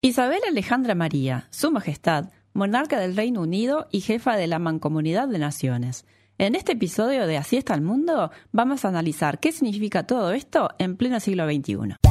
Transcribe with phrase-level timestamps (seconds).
[0.00, 5.40] Isabel Alejandra María, Su Majestad, monarca del Reino Unido y jefa de la Mancomunidad de
[5.40, 6.06] Naciones.
[6.38, 10.70] En este episodio de Así está el mundo, vamos a analizar qué significa todo esto
[10.78, 12.07] en pleno siglo XXI.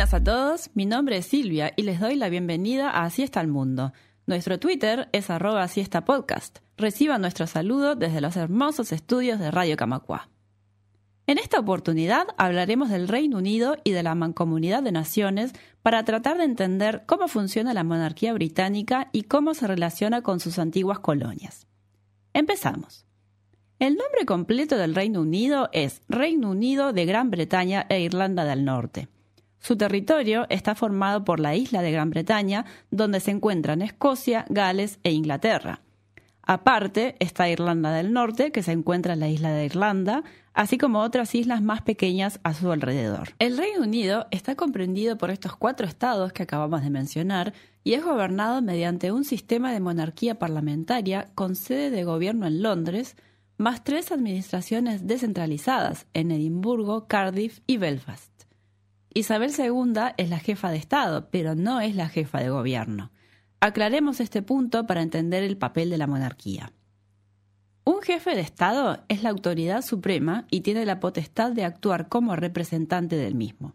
[0.00, 3.48] A todos, mi nombre es Silvia y les doy la bienvenida a Así está el
[3.48, 3.94] mundo.
[4.26, 6.58] Nuestro Twitter es arroba así podcast.
[6.76, 10.28] Reciban nuestro saludo desde los hermosos estudios de Radio Camacua.
[11.26, 16.36] En esta oportunidad hablaremos del Reino Unido y de la Mancomunidad de Naciones para tratar
[16.36, 21.66] de entender cómo funciona la monarquía británica y cómo se relaciona con sus antiguas colonias.
[22.34, 23.06] Empezamos.
[23.78, 28.66] El nombre completo del Reino Unido es Reino Unido de Gran Bretaña e Irlanda del
[28.66, 29.08] Norte.
[29.58, 34.98] Su territorio está formado por la isla de Gran Bretaña, donde se encuentran Escocia, Gales
[35.02, 35.80] e Inglaterra.
[36.42, 40.22] Aparte está Irlanda del Norte, que se encuentra en la isla de Irlanda,
[40.54, 43.30] así como otras islas más pequeñas a su alrededor.
[43.40, 48.04] El Reino Unido está comprendido por estos cuatro estados que acabamos de mencionar y es
[48.04, 53.16] gobernado mediante un sistema de monarquía parlamentaria con sede de gobierno en Londres,
[53.58, 58.35] más tres administraciones descentralizadas en Edimburgo, Cardiff y Belfast.
[59.16, 63.12] Isabel II es la jefa de Estado, pero no es la jefa de gobierno.
[63.60, 66.74] Aclaremos este punto para entender el papel de la monarquía.
[67.84, 72.36] Un jefe de Estado es la autoridad suprema y tiene la potestad de actuar como
[72.36, 73.72] representante del mismo.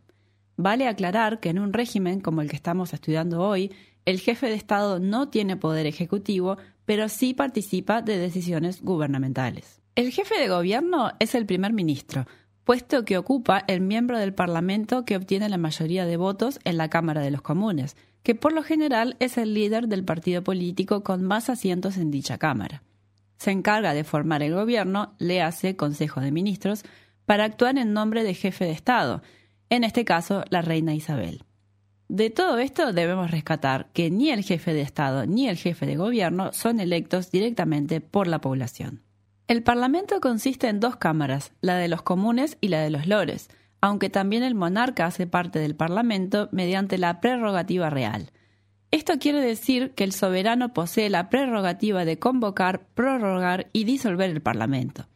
[0.58, 3.74] Vale aclarar que en un régimen como el que estamos estudiando hoy,
[4.06, 9.82] el jefe de Estado no tiene poder ejecutivo, pero sí participa de decisiones gubernamentales.
[9.96, 12.28] El jefe de gobierno es el primer ministro,
[12.64, 16.90] puesto que ocupa el miembro del Parlamento que obtiene la mayoría de votos en la
[16.90, 21.24] Cámara de los Comunes, que por lo general es el líder del partido político con
[21.24, 22.84] más asientos en dicha Cámara.
[23.38, 26.84] Se encarga de formar el gobierno, le hace Consejo de Ministros,
[27.26, 29.22] para actuar en nombre de jefe de Estado,
[29.70, 31.44] en este caso la reina Isabel.
[32.08, 35.96] De todo esto debemos rescatar que ni el jefe de Estado ni el jefe de
[35.96, 39.02] gobierno son electos directamente por la población.
[39.52, 43.50] El Parlamento consiste en dos cámaras, la de los comunes y la de los lores,
[43.82, 48.32] aunque también el monarca hace parte del Parlamento mediante la prerrogativa real.
[48.92, 54.42] Esto quiere decir que el soberano posee la prerrogativa de convocar, prorrogar y disolver el
[54.42, 55.10] Parlamento.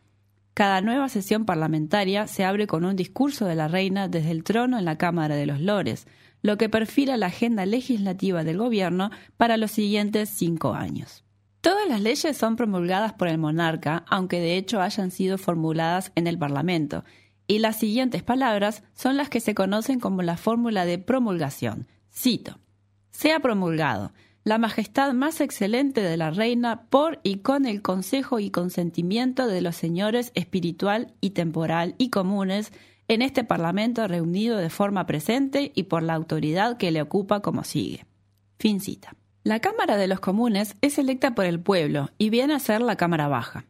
[0.54, 4.78] Cada nueva sesión parlamentaria se abre con un discurso de la reina desde el trono
[4.78, 6.08] en la Cámara de los Lores,
[6.42, 11.25] lo que perfila la agenda legislativa del gobierno para los siguientes cinco años.
[11.66, 16.28] Todas las leyes son promulgadas por el monarca, aunque de hecho hayan sido formuladas en
[16.28, 17.04] el Parlamento,
[17.48, 21.88] y las siguientes palabras son las que se conocen como la fórmula de promulgación.
[22.14, 22.60] Cito.
[23.10, 28.52] Sea promulgado la majestad más excelente de la reina por y con el consejo y
[28.52, 32.74] consentimiento de los señores espiritual y temporal y comunes
[33.08, 37.64] en este Parlamento reunido de forma presente y por la autoridad que le ocupa como
[37.64, 38.06] sigue.
[38.60, 39.16] Fin cita.
[39.46, 42.96] La Cámara de los Comunes es electa por el pueblo y viene a ser la
[42.96, 43.66] Cámara Baja.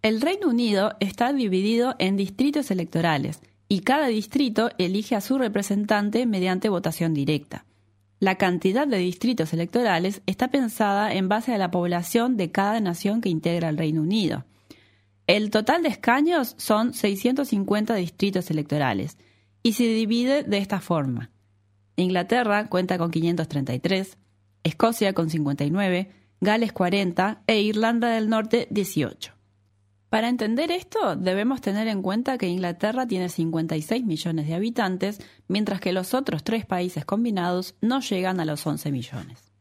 [0.00, 6.26] El Reino Unido está dividido en distritos electorales y cada distrito elige a su representante
[6.26, 7.64] mediante votación directa.
[8.20, 13.20] La cantidad de distritos electorales está pensada en base a la población de cada nación
[13.20, 14.44] que integra el Reino Unido.
[15.26, 19.18] El total de escaños son 650 distritos electorales
[19.64, 21.30] y se divide de esta forma.
[21.96, 24.18] Inglaterra cuenta con 533,
[24.66, 26.10] Escocia con 59,
[26.40, 29.32] Gales 40 e Irlanda del Norte 18.
[30.10, 35.78] Para entender esto, debemos tener en cuenta que Inglaterra tiene 56 millones de habitantes, mientras
[35.78, 39.52] que los otros tres países combinados no llegan a los 11 millones.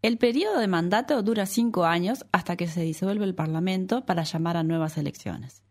[0.00, 4.56] El periodo de mandato dura cinco años hasta que se disuelve el Parlamento para llamar
[4.56, 5.64] a nuevas elecciones.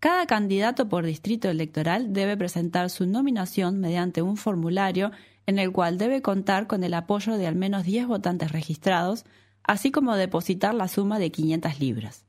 [0.00, 5.10] Cada candidato por distrito electoral debe presentar su nominación mediante un formulario
[5.48, 9.24] en el cual debe contar con el apoyo de al menos 10 votantes registrados,
[9.62, 12.26] así como depositar la suma de 500 libras.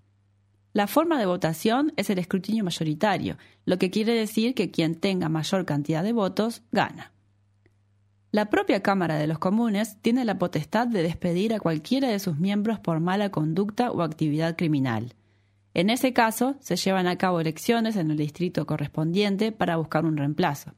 [0.72, 3.36] La forma de votación es el escrutinio mayoritario,
[3.66, 7.12] lo que quiere decir que quien tenga mayor cantidad de votos gana.
[8.32, 12.38] La propia Cámara de los Comunes tiene la potestad de despedir a cualquiera de sus
[12.38, 15.14] miembros por mala conducta o actividad criminal.
[15.74, 20.16] En ese caso, se llevan a cabo elecciones en el distrito correspondiente para buscar un
[20.16, 20.72] reemplazo.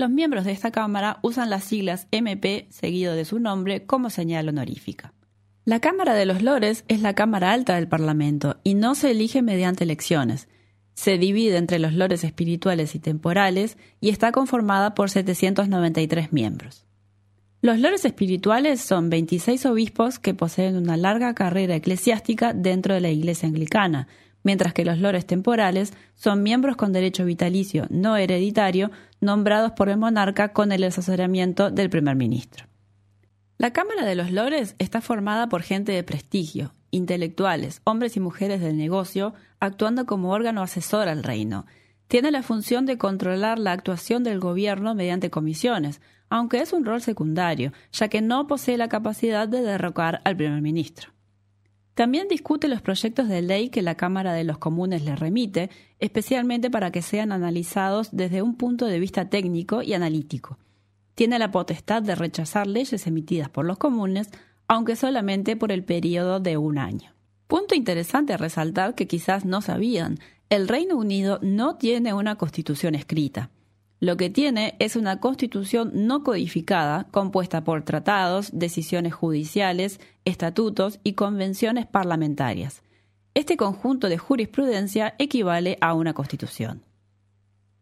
[0.00, 4.48] Los miembros de esta Cámara usan las siglas MP seguido de su nombre como señal
[4.48, 5.12] honorífica.
[5.66, 9.42] La Cámara de los Lores es la Cámara Alta del Parlamento y no se elige
[9.42, 10.48] mediante elecciones.
[10.94, 16.86] Se divide entre los lores espirituales y temporales y está conformada por 793 miembros.
[17.60, 23.10] Los lores espirituales son 26 obispos que poseen una larga carrera eclesiástica dentro de la
[23.10, 24.08] Iglesia anglicana,
[24.42, 28.90] mientras que los lores temporales son miembros con derecho vitalicio no hereditario
[29.20, 32.66] nombrados por el monarca con el asesoramiento del primer ministro.
[33.58, 38.62] La Cámara de los Lores está formada por gente de prestigio, intelectuales, hombres y mujeres
[38.62, 41.66] del negocio, actuando como órgano asesor al reino.
[42.08, 46.00] Tiene la función de controlar la actuación del gobierno mediante comisiones,
[46.30, 50.62] aunque es un rol secundario, ya que no posee la capacidad de derrocar al primer
[50.62, 51.12] ministro.
[51.94, 56.70] También discute los proyectos de ley que la Cámara de los Comunes le remite, especialmente
[56.70, 60.58] para que sean analizados desde un punto de vista técnico y analítico.
[61.14, 64.30] Tiene la potestad de rechazar leyes emitidas por los comunes,
[64.68, 67.12] aunque solamente por el periodo de un año.
[67.46, 72.94] Punto interesante a resaltar que quizás no sabían, el Reino Unido no tiene una constitución
[72.94, 73.50] escrita.
[74.00, 81.12] Lo que tiene es una constitución no codificada compuesta por tratados, decisiones judiciales, estatutos y
[81.12, 82.82] convenciones parlamentarias.
[83.34, 86.82] Este conjunto de jurisprudencia equivale a una constitución.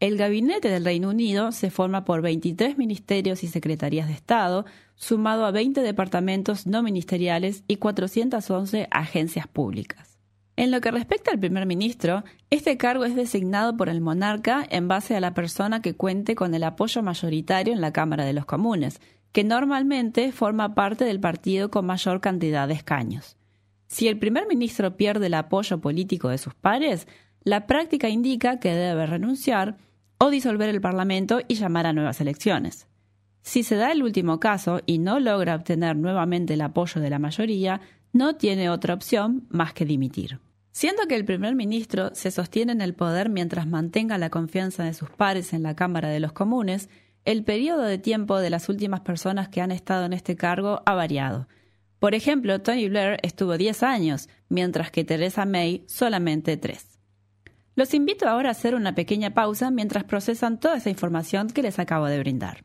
[0.01, 4.65] El gabinete del Reino Unido se forma por 23 ministerios y secretarías de Estado,
[4.97, 10.08] sumado a 20 departamentos no ministeriales y 411 agencias públicas.
[10.59, 14.89] En lo que respecta al primer ministro, este cargo es designado por el monarca en
[14.89, 18.45] base a la persona que cuente con el apoyo mayoritario en la Cámara de los
[18.45, 19.01] Comunes,
[19.31, 23.37] que normalmente forma parte del partido con mayor cantidad de escaños.
[23.87, 27.07] Si el primer ministro pierde el apoyo político de sus pares,
[27.45, 29.77] la práctica indica que debe renunciar
[30.19, 32.89] o disolver el Parlamento y llamar a nuevas elecciones.
[33.43, 37.21] Si se da el último caso y no logra obtener nuevamente el apoyo de la
[37.21, 37.81] mayoría,
[38.13, 40.41] no tiene otra opción más que dimitir.
[40.73, 44.95] Siendo que el primer ministro se sostiene en el poder mientras mantenga la confianza de
[44.95, 46.89] sus pares en la Cámara de los Comunes,
[47.25, 50.95] el periodo de tiempo de las últimas personas que han estado en este cargo ha
[50.95, 51.49] variado.
[51.99, 56.87] Por ejemplo, Tony Blair estuvo 10 años, mientras que Theresa May solamente 3.
[57.75, 61.79] Los invito ahora a hacer una pequeña pausa mientras procesan toda esa información que les
[61.79, 62.65] acabo de brindar.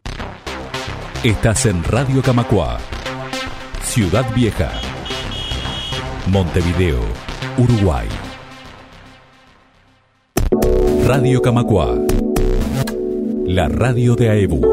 [1.24, 2.80] Estás en Radio Camacua,
[3.84, 4.72] Ciudad Vieja,
[6.28, 8.08] Montevideo Uruguay.
[11.06, 12.00] Radio Camacua.
[13.46, 14.73] La radio de AEBU.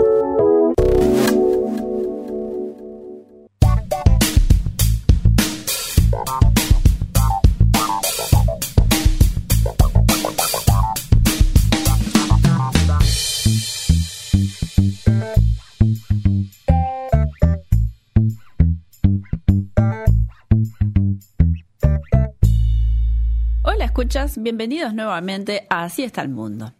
[24.38, 26.72] Bienvenidos nuevamente a Así está el mundo.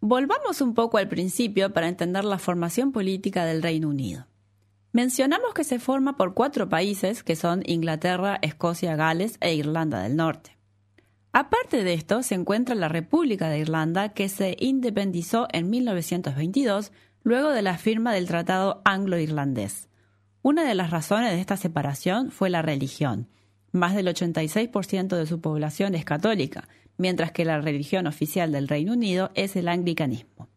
[0.00, 4.26] Volvamos un poco al principio para entender la formación política del Reino Unido.
[4.92, 10.16] Mencionamos que se forma por cuatro países que son Inglaterra, Escocia, Gales e Irlanda del
[10.16, 10.56] Norte.
[11.34, 16.90] Aparte de esto, se encuentra la República de Irlanda que se independizó en 1922
[17.22, 19.88] luego de la firma del Tratado Anglo-Irlandés.
[20.40, 23.28] Una de las razones de esta separación fue la religión.
[23.72, 28.92] Más del 86% de su población es católica, mientras que la religión oficial del Reino
[28.92, 30.48] Unido es el anglicanismo.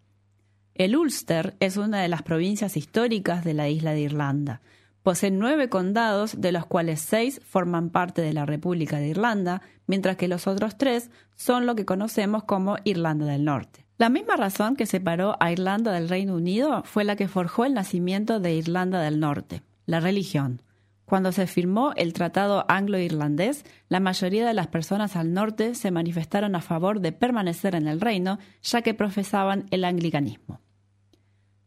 [0.74, 4.62] El Ulster es una de las provincias históricas de la isla de Irlanda.
[5.04, 10.18] Posee nueve condados, de los cuales seis forman parte de la República de Irlanda, mientras
[10.18, 13.86] que los otros tres son lo que conocemos como Irlanda del Norte.
[13.98, 17.74] La misma razón que separó a Irlanda del Reino Unido fue la que forjó el
[17.74, 20.62] nacimiento de Irlanda del Norte, la religión.
[21.06, 26.56] Cuando se firmó el Tratado Anglo-Irlandés, la mayoría de las personas al norte se manifestaron
[26.56, 30.62] a favor de permanecer en el reino, ya que profesaban el anglicanismo.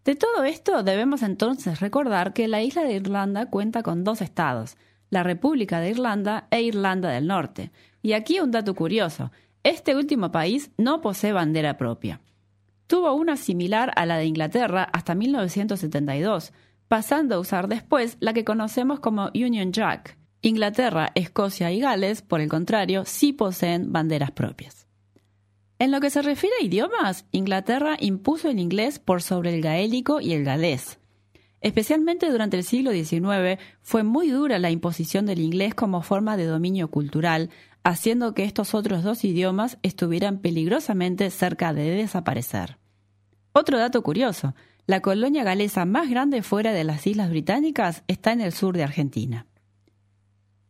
[0.05, 4.77] De todo esto debemos entonces recordar que la isla de Irlanda cuenta con dos estados,
[5.11, 7.71] la República de Irlanda e Irlanda del Norte.
[8.03, 9.31] Y aquí un dato curioso,
[9.63, 12.21] este último país no posee bandera propia.
[12.87, 16.55] Tuvo una similar a la de Inglaterra hasta 1972,
[16.89, 20.19] pasando a usar después la que conocemos como Union Jack.
[20.41, 24.87] Inglaterra, Escocia y Gales, por el contrario, sí poseen banderas propias.
[25.81, 30.21] En lo que se refiere a idiomas, Inglaterra impuso el inglés por sobre el gaélico
[30.21, 30.99] y el galés.
[31.61, 36.47] Especialmente durante el siglo XIX fue muy dura la imposición del inglés como forma de
[36.47, 37.51] dominio cultural,
[37.83, 42.79] haciendo que estos otros dos idiomas estuvieran peligrosamente cerca de desaparecer.
[43.53, 44.55] Otro dato curioso,
[44.89, 48.85] la colonia galesa más grande fuera de las Islas Británicas está en el sur de
[48.85, 49.47] Argentina.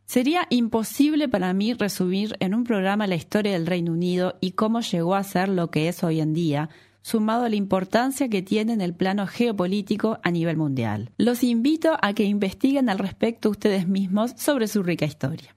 [0.05, 4.81] Sería imposible para mí resumir en un programa la historia del Reino Unido y cómo
[4.81, 6.69] llegó a ser lo que es hoy en día,
[7.01, 11.11] sumado a la importancia que tiene en el plano geopolítico a nivel mundial.
[11.17, 15.55] Los invito a que investiguen al respecto ustedes mismos sobre su rica historia.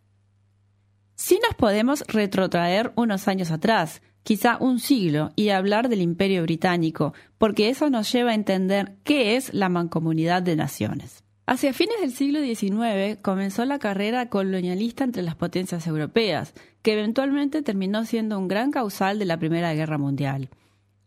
[1.16, 7.14] Si nos podemos retrotraer unos años atrás, quizá un siglo, y hablar del Imperio Británico,
[7.38, 11.22] porque eso nos lleva a entender qué es la mancomunidad de naciones.
[11.44, 17.62] Hacia fines del siglo XIX comenzó la carrera colonialista entre las potencias europeas, que eventualmente
[17.62, 20.50] terminó siendo un gran causal de la Primera Guerra Mundial.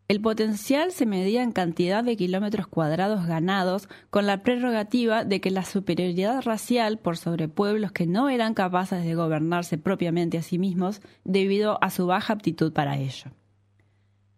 [0.08, 5.50] El potencial se medía en cantidad de kilómetros cuadrados ganados, con la prerrogativa de que
[5.50, 10.60] la superioridad racial por sobre pueblos que no eran capaces de gobernarse propiamente a sí
[10.60, 13.32] mismos debido a su baja aptitud para ello.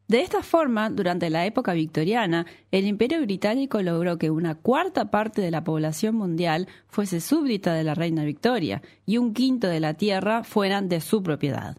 [0.07, 5.41] De esta forma, durante la época victoriana, el Imperio Británico logró que una cuarta parte
[5.41, 9.95] de la población mundial fuese súbdita de la reina Victoria y un quinto de la
[9.95, 11.75] tierra fueran de su propiedad.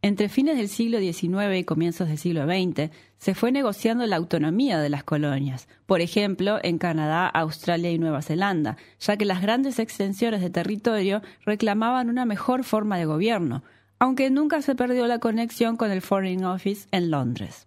[0.00, 4.78] Entre fines del siglo XIX y comienzos del siglo XX, se fue negociando la autonomía
[4.78, 9.80] de las colonias, por ejemplo, en Canadá, Australia y Nueva Zelanda, ya que las grandes
[9.80, 13.64] extensiones de territorio reclamaban una mejor forma de gobierno,
[13.98, 17.66] aunque nunca se perdió la conexión con el Foreign Office en Londres.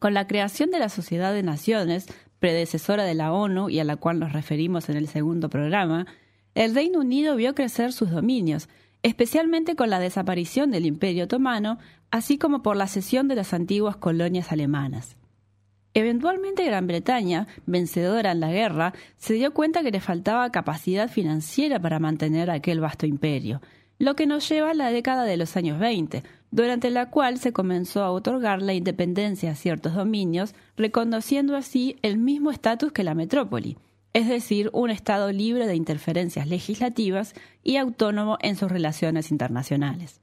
[0.00, 2.08] Con la creación de la Sociedad de Naciones,
[2.40, 6.06] predecesora de la ONU y a la cual nos referimos en el segundo programa,
[6.54, 8.68] el Reino Unido vio crecer sus dominios,
[9.02, 11.78] especialmente con la desaparición del Imperio Otomano,
[12.10, 15.16] así como por la cesión de las antiguas colonias alemanas.
[15.94, 21.80] Eventualmente Gran Bretaña, vencedora en la guerra, se dio cuenta que le faltaba capacidad financiera
[21.80, 23.60] para mantener aquel vasto imperio,
[23.98, 27.52] lo que nos lleva a la década de los años 20, durante la cual se
[27.52, 33.14] comenzó a otorgar la independencia a ciertos dominios, reconociendo así el mismo estatus que la
[33.14, 33.76] metrópoli,
[34.18, 40.20] es decir, un Estado libre de interferencias legislativas y autónomo en sus relaciones internacionales.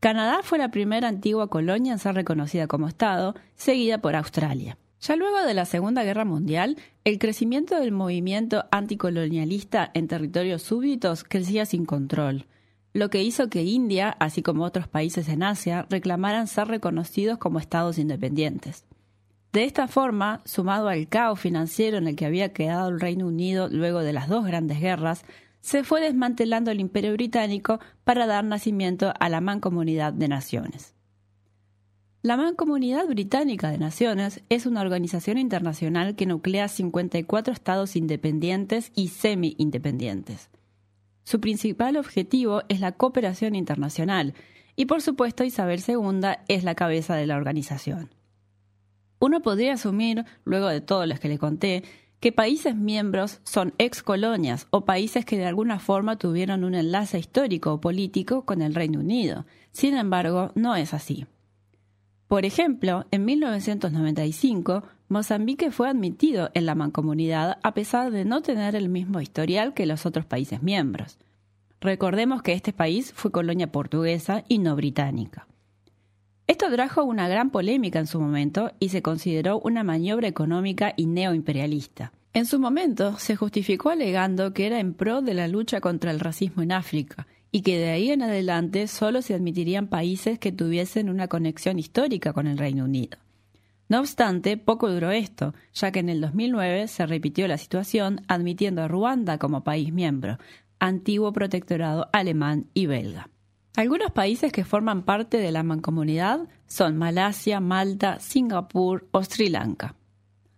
[0.00, 4.78] Canadá fue la primera antigua colonia en ser reconocida como Estado, seguida por Australia.
[5.00, 11.22] Ya luego de la Segunda Guerra Mundial, el crecimiento del movimiento anticolonialista en territorios súbditos
[11.22, 12.46] crecía sin control,
[12.94, 17.60] lo que hizo que India, así como otros países en Asia, reclamaran ser reconocidos como
[17.60, 18.87] estados independientes.
[19.58, 23.68] De esta forma, sumado al caos financiero en el que había quedado el Reino Unido
[23.68, 25.24] luego de las dos grandes guerras,
[25.60, 30.94] se fue desmantelando el Imperio Británico para dar nacimiento a la Mancomunidad de Naciones.
[32.22, 39.08] La Mancomunidad Británica de Naciones es una organización internacional que nuclea 54 estados independientes y
[39.08, 40.50] semi-independientes.
[41.24, 44.34] Su principal objetivo es la cooperación internacional
[44.76, 48.10] y por supuesto Isabel II es la cabeza de la organización.
[49.20, 51.84] Uno podría asumir, luego de todo lo que le conté,
[52.20, 57.18] que países miembros son ex colonias o países que de alguna forma tuvieron un enlace
[57.18, 59.46] histórico o político con el Reino Unido.
[59.72, 61.26] Sin embargo, no es así.
[62.26, 68.76] Por ejemplo, en 1995, Mozambique fue admitido en la mancomunidad a pesar de no tener
[68.76, 71.18] el mismo historial que los otros países miembros.
[71.80, 75.47] Recordemos que este país fue colonia portuguesa y no británica.
[76.48, 81.04] Esto trajo una gran polémica en su momento y se consideró una maniobra económica y
[81.04, 82.10] neoimperialista.
[82.32, 86.20] En su momento se justificó alegando que era en pro de la lucha contra el
[86.20, 91.10] racismo en África y que de ahí en adelante solo se admitirían países que tuviesen
[91.10, 93.18] una conexión histórica con el Reino Unido.
[93.90, 98.80] No obstante, poco duró esto, ya que en el 2009 se repitió la situación admitiendo
[98.80, 100.38] a Ruanda como país miembro,
[100.78, 103.28] antiguo protectorado alemán y belga.
[103.76, 109.94] Algunos países que forman parte de la mancomunidad son Malasia, Malta, Singapur o Sri Lanka.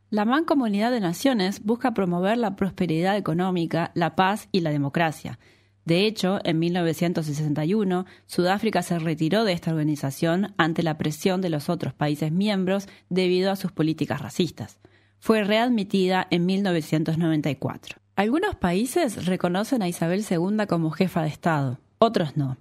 [0.09, 5.39] La Mancomunidad de Naciones busca promover la prosperidad económica, la paz y la democracia,
[5.85, 11.69] de hecho, en 1961, Sudáfrica se retiró de esta organización ante la presión de los
[11.69, 14.79] otros países miembros debido a sus políticas racistas.
[15.19, 17.97] Fue readmitida en 1994.
[18.15, 22.57] Algunos países reconocen a Isabel II como jefa de Estado, otros no.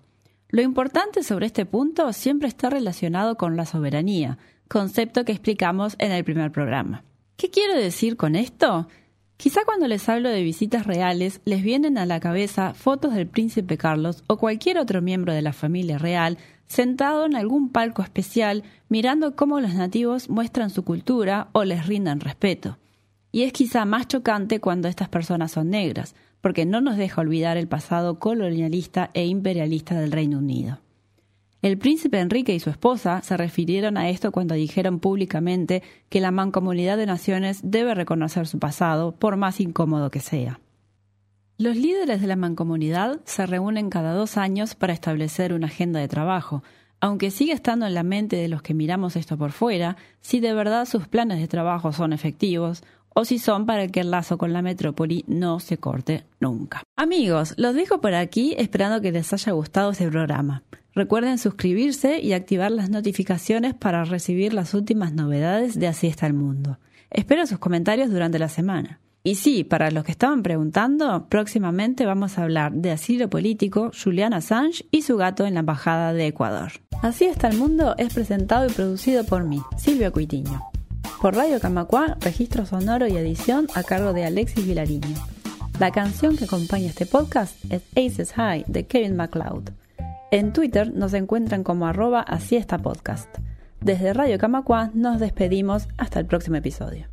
[0.52, 6.12] Lo importante sobre este punto siempre está relacionado con la soberanía, concepto que explicamos en
[6.12, 7.04] el primer programa.
[7.38, 8.88] ¿Qué quiero decir con esto?
[9.38, 13.78] Quizá cuando les hablo de visitas reales les vienen a la cabeza fotos del príncipe
[13.78, 19.36] Carlos o cualquier otro miembro de la familia real sentado en algún palco especial mirando
[19.36, 22.80] cómo los nativos muestran su cultura o les rindan respeto.
[23.32, 27.58] Y es quizá más chocante cuando estas personas son negras, porque no nos deja olvidar
[27.58, 30.80] el pasado colonialista e imperialista del Reino Unido.
[31.62, 36.32] El príncipe Enrique y su esposa se refirieron a esto cuando dijeron públicamente que la
[36.32, 40.62] mancomunidad de naciones debe reconocer su pasado, por más incómodo que sea.
[41.58, 46.08] Los líderes de la mancomunidad se reúnen cada dos años para establecer una agenda de
[46.08, 46.64] trabajo,
[47.02, 50.54] aunque sigue estando en la mente de los que miramos esto por fuera, si de
[50.54, 54.54] verdad sus planes de trabajo son efectivos o si son para que el lazo con
[54.54, 56.84] la metrópoli no se corte nunca.
[56.96, 60.64] Amigos, los dejo por aquí esperando que les haya gustado este programa.
[60.96, 66.34] Recuerden suscribirse y activar las notificaciones para recibir las últimas novedades de Así está el
[66.34, 66.80] mundo.
[67.10, 69.00] Espero sus comentarios durante la semana.
[69.24, 74.34] Y sí, para los que estaban preguntando, próximamente vamos a hablar de asilo político, Julian
[74.34, 76.72] Assange y su gato en la Embajada de Ecuador.
[77.02, 80.72] Así está el mundo es presentado y producido por mí, Silvia Cuitiño.
[81.22, 85.18] Por Radio Camacuá, registro sonoro y edición a cargo de Alexis Vilariño.
[85.78, 89.72] La canción que acompaña este podcast es Aces High de Kevin MacLeod.
[90.32, 93.28] En Twitter nos encuentran como arroba así podcast.
[93.82, 97.08] Desde Radio Camacuá nos despedimos hasta el próximo episodio.